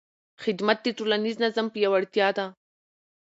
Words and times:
خدمت 0.43 0.77
د 0.83 0.87
ټولنیز 0.97 1.35
نظم 1.43 1.67
پیاوړتیا 1.73 2.27
ده. 2.37 2.45